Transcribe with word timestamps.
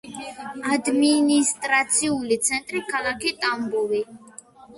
ადმინისტრაციული 0.75 2.39
ცენტრი 2.49 2.83
ქალაქი 2.89 3.35
ტამბოვი. 3.45 4.03